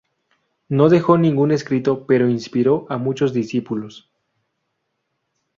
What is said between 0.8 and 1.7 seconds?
dejó ningún